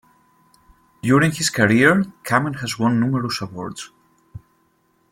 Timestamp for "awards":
3.39-3.91